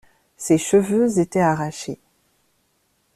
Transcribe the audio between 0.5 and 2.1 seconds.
cheveux étaient arrachés.